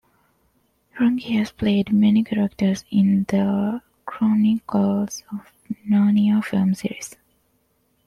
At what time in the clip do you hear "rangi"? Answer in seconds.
0.99-1.37